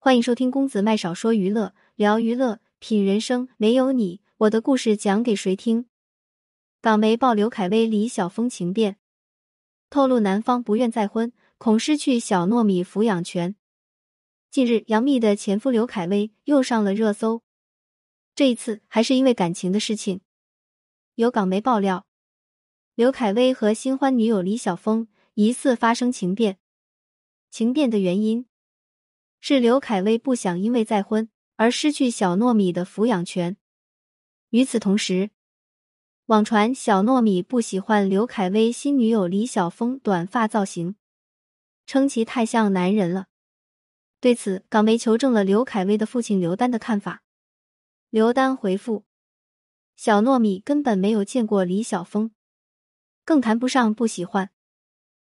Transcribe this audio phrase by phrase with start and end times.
[0.00, 3.48] 欢迎收听公子麦少说娱乐，聊娱乐，品人生。
[3.56, 5.86] 没有你，我的故事讲给谁听？
[6.80, 8.96] 港媒曝刘恺威、李晓峰情变，
[9.90, 13.56] 透露男方不愿再婚，恐失去小糯米抚养权。
[14.52, 17.42] 近日，杨幂的前夫刘恺威又上了热搜，
[18.36, 20.20] 这一次还是因为感情的事情。
[21.16, 22.06] 有港媒爆料，
[22.94, 26.58] 刘恺威和新欢女友李晓峰疑似发生情变，
[27.50, 28.46] 情变的原因。
[29.40, 33.56] 是刘恺威不想因为再婚而失去小糯米的抚养权。
[34.50, 35.30] 与此同时，
[36.26, 40.96] 网传小糯米不喜欢刘恺威新女友李晓峰短发造型，
[41.86, 43.26] 称其太像男人了。
[44.20, 47.22] 对此，港媒求证了刘恺威的父亲刘丹的看法。
[48.10, 49.04] 刘丹回复：
[49.96, 52.32] 小糯米根本没有见过李晓峰，
[53.24, 54.50] 更谈不上不喜欢。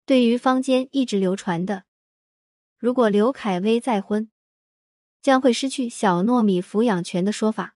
[0.05, 1.83] 对于坊间一直流传的。
[2.79, 4.31] 如果刘恺威再婚，
[5.21, 7.75] 将会失去小糯米抚养权的说法，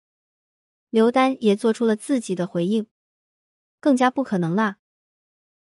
[0.90, 2.88] 刘丹也做出了自己的回应，
[3.82, 4.78] 更加不可能啦。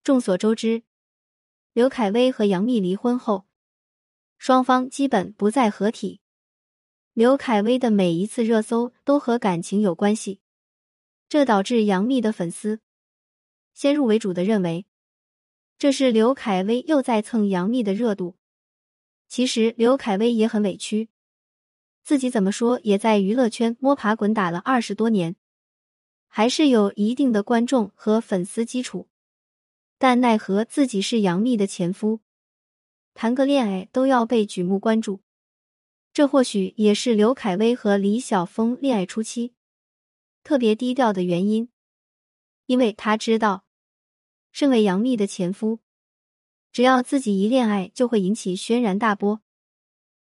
[0.03, 0.85] 众所周知，
[1.75, 3.47] 刘恺威和杨幂离婚后，
[4.39, 6.23] 双方基本不再合体。
[7.13, 10.41] 刘恺威的每一次热搜都和感情有关系，
[11.29, 12.81] 这导致杨幂的粉丝
[13.75, 14.87] 先入为主的认为，
[15.77, 18.39] 这是刘恺威又在蹭杨幂的热度。
[19.29, 21.09] 其实刘恺威也很委屈，
[22.03, 25.37] 自己怎么说也在娱乐圈摸爬滚打了二十多年，
[26.29, 29.09] 还是有一定的观众和粉丝基础。
[29.99, 32.21] 但奈何自己是杨幂的前夫，
[33.15, 35.23] 谈个恋爱都要被举目关注。
[36.13, 39.55] 这或许也是刘恺威和李晓峰恋爱初期
[40.45, 41.69] 特别低调的原因，
[42.67, 43.65] 因为他知道，
[44.53, 45.81] 身为杨幂的前夫。
[46.77, 49.41] 只要自己一恋爱，就会引起轩然大波。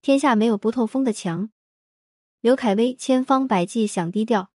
[0.03, 1.49] 天下没有不透风的墙。
[2.39, 4.52] 刘恺威千方百计想低调，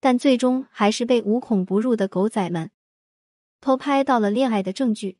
[0.00, 2.70] 但最终还是被无孔不入的狗仔们
[3.60, 5.18] 偷拍到了恋爱的证据。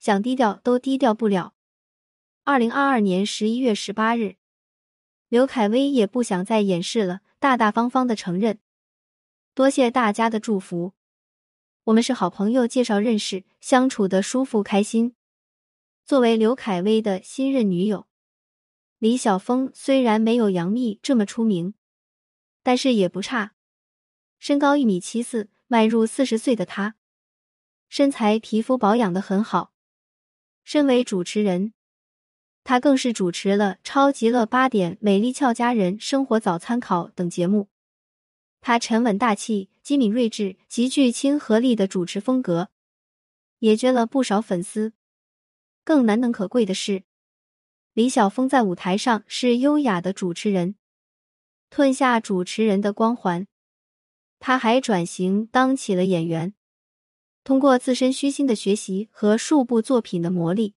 [0.00, 1.54] 想低调都低调不了。
[2.42, 4.34] 二零二二年十一月十八日，
[5.28, 8.58] 刘恺威也不想再掩饰了，大大方方的承认
[9.54, 10.94] ：“多谢大家的祝福。”
[11.88, 15.14] 我们是好朋友介绍认识，相处的舒服开心。
[16.04, 18.06] 作为刘恺威的新任女友，
[18.98, 21.72] 李晓峰虽然没有杨幂这么出名，
[22.62, 23.54] 但是也不差。
[24.38, 26.96] 身高一米七四，迈入四十岁的他，
[27.88, 29.72] 身材皮肤保养的很好。
[30.64, 31.72] 身为主持人，
[32.64, 37.68] 他更是主持了《超级乐八点》《美丽俏佳人》《生活早参考》等节目。
[38.60, 42.70] 他沉稳大气、机敏睿智、极具亲和力的主持风格，
[43.60, 44.92] 也捐了不少粉丝。
[45.84, 47.04] 更难能可贵的是，
[47.94, 50.74] 李晓峰在舞台上是优雅的主持人，
[51.70, 53.46] 吞下主持人的光环。
[54.38, 56.54] 他还转型当起了演员，
[57.42, 60.74] 通过自身虚心的学习和数部作品的磨砺，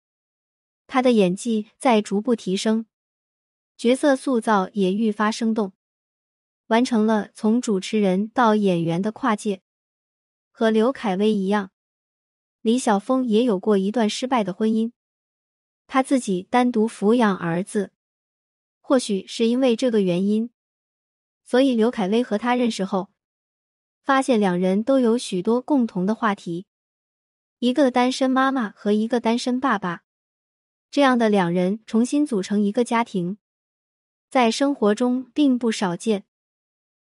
[0.88, 2.86] 他的演技在逐步提升，
[3.75, 5.74] 角色塑造也愈发生动。
[6.72, 9.62] 完成了从主持人到演员的跨界。
[10.52, 11.72] 和刘恺威一样，
[12.62, 14.94] 李晓峰也有过一段失败的婚姻，
[15.86, 17.92] 他自己单独抚养儿子。
[18.80, 20.50] 或许是因为这个原因，
[21.44, 23.09] 所以刘恺威和他认识后，
[24.02, 26.68] 发现两人都有许多共同的话题。
[27.59, 30.03] 一个单身妈妈和一个单身爸爸，
[30.90, 33.38] 这样的两人重新组成一个家庭，
[34.30, 36.24] 在生活中并不少见。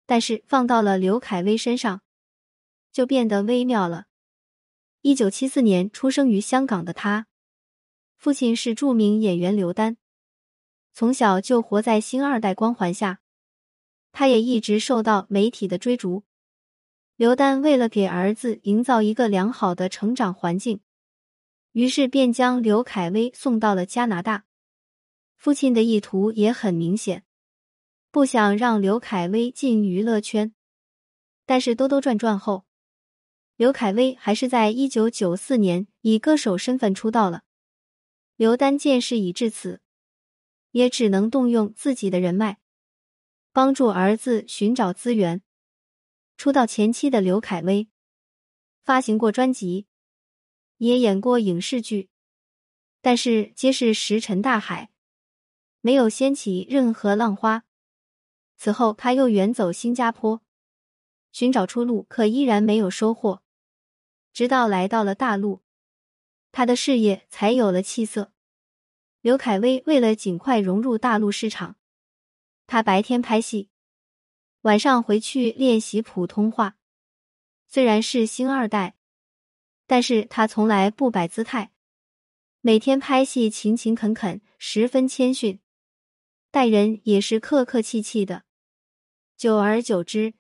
[0.05, 2.01] 但是放到了刘恺威身上，
[2.91, 4.05] 就变得微妙了。
[5.01, 7.27] 一九七四年出生于香港的他，
[8.17, 9.97] 父亲是著名演员刘丹，
[10.93, 13.19] 从小就活在星二代光环下，
[14.11, 16.23] 他也一直受到媒体的追逐。
[17.15, 20.81] 刘丹为了给儿子营造一个良好的成长环境，
[21.71, 24.45] 于是便将刘恺威送到了加拿大。
[25.35, 27.23] 父亲的意图也很明显。
[28.13, 30.54] 不想让刘恺威进娱乐圈，
[31.48, 32.63] 但是兜兜转转后，
[33.56, 37.42] 刘恺威还是在一九九四年以歌手身份出道了。
[38.36, 39.81] 刘丹见事已至此，
[40.69, 42.60] 也只能动用自己的人脉，
[43.51, 45.42] 帮助儿子寻找资源。
[46.38, 47.88] 出道前期的刘恺威，
[48.83, 49.88] 发行过专辑，
[50.77, 52.09] 也演过影视剧，
[53.01, 54.92] 但是皆是石沉大海，
[55.81, 57.63] 没有掀起任何浪花。
[58.63, 60.42] 此后，他又远走新加坡，
[61.33, 63.44] 寻找出路，可依然没有收获。
[64.31, 65.63] 直到来到了大陆，
[66.54, 68.31] 他的事业才有了气色。
[69.19, 71.75] 刘恺威为了尽快融入大陆市场，
[72.65, 73.69] 他白天拍戏，
[74.62, 76.77] 晚上回去练习普通话。
[77.68, 78.95] 虽然是星二代，
[79.86, 81.74] 但是他从来不摆姿态，
[82.62, 85.59] 每天拍戏勤勤恳恳，十分谦逊，
[86.50, 88.45] 待人也是客客气气的。
[89.44, 90.36] 久而久之，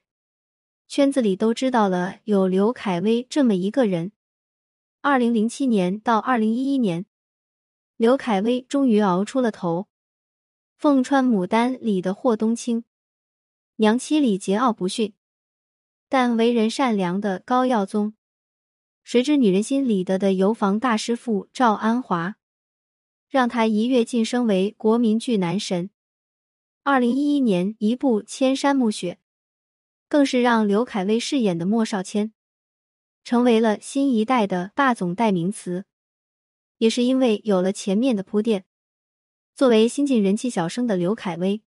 [0.87, 4.13] 圈子里都知道了有刘恺威这么一个人。
[5.01, 7.05] 二零零七年到二零一一年。
[7.97, 9.89] 刘恺威终于熬出了头，
[10.77, 12.85] 凤穿牡丹里的霍冬青，
[13.75, 15.11] 娘妻里桀骜不驯，
[16.07, 18.13] 但为人善良的高耀宗，
[19.03, 22.37] 谁知女人心里的的油房大师傅赵安华，
[23.27, 25.89] 让他一跃晋升为国民剧男神。
[26.85, 29.13] 二零一一年一部《千山暮雪》，
[30.09, 32.33] 更是让刘恺威饰演的莫少谦，
[33.23, 35.85] 成为了新一代的霸总代名词。
[36.79, 38.65] 也是因为有了前面的铺垫，
[39.55, 41.61] 作为新晋人气小生的刘恺威，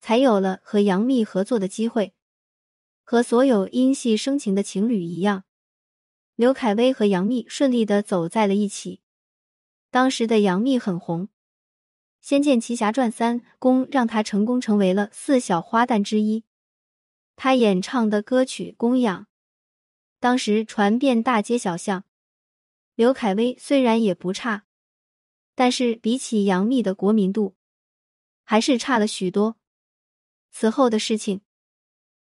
[0.00, 2.14] 才有了和杨幂合作的机会。
[3.02, 5.42] 和所有因戏生情的情侣一样，
[6.36, 9.00] 刘恺威和杨幂顺利的走在了一起。
[9.90, 11.26] 当时的杨幂很红，
[12.20, 16.44] 《仙剑奇侠传三》宫让她成功成为了四小花旦之一。
[17.34, 19.22] 她演唱的歌曲《供养》，
[20.18, 22.04] 当时传遍大街小巷。
[22.94, 24.66] 刘恺威虽然也不差，
[25.54, 27.56] 但是比起杨幂的国民度，
[28.44, 29.56] 还是差了许多。
[30.50, 31.40] 此后的事情，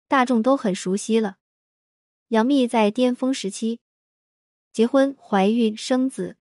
[0.09, 1.37] 大众都很熟悉了。
[2.29, 3.81] 杨幂在巅峰时期
[4.73, 6.39] 结婚、怀孕、生子，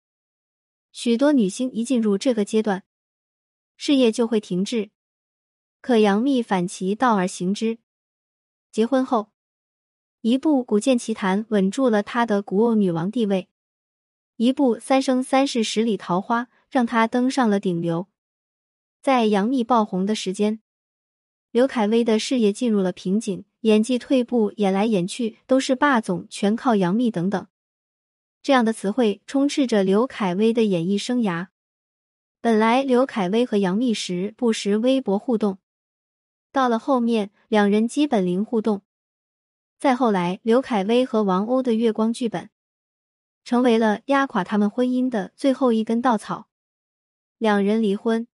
[0.93, 2.85] 许多女星一进入这个阶段，
[3.83, 4.91] 事业就会停滞。
[5.81, 7.79] 可杨幂反其道而行之，
[8.71, 9.31] 结婚后，
[10.21, 13.49] 一部《古剑奇谭》稳住了她的古偶女王地位。
[14.35, 18.07] 一部《三生三世十里桃花》让她登上了顶流。
[19.01, 20.61] 在杨幂爆红的时间，
[21.49, 27.47] 刘恺威的事业进入了瓶颈，演技退步，演来演去都是霸总，全靠杨幂等等。
[28.43, 31.47] 这样的词汇充斥着刘恺威的演艺生涯。
[32.43, 35.59] 本来刘恺威和杨幂时不时微博互动，
[36.51, 38.81] 到了后面两人基本零互动。
[39.77, 42.49] 再后来，刘恺威和王鸥的月光剧本。
[43.43, 46.47] 成为了压垮他们婚姻的最后一根稻草，
[47.37, 48.27] 两人离婚，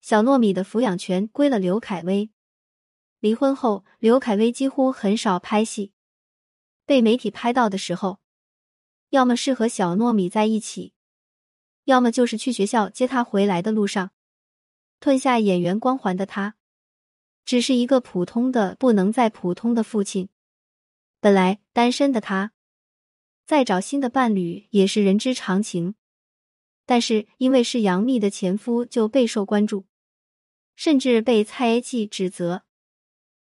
[0.00, 2.30] 小糯米的抚养权归了刘恺威。
[3.18, 5.92] 离婚后，刘恺威几乎很少拍戏，
[6.86, 8.20] 被媒体拍到的时候，
[9.10, 10.92] 要么是和小糯米在一起，
[11.88, 14.10] 要么就是去学校接他回来的路上。
[15.00, 16.54] 褪下演员光环的他，
[17.46, 20.28] 只是一个普通的不能再普通的父亲。
[21.18, 22.52] 本来单身的他。
[23.46, 25.94] 再找新的伴侣也是人之常情，
[26.84, 29.86] 但是因为是杨幂的前夫，就备受关注，
[30.76, 32.64] 甚至被猜忌指责。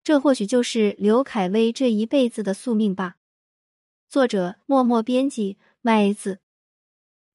[0.04, 3.16] 这或许就是刘恺威这一辈子的宿命吧。
[4.10, 6.40] 作者：默默编辑麦子。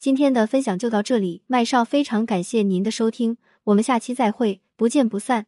[0.02, 5.46] 今天的分享就到这里，麦少非常感谢您的收听，我们下期再会，不见不散。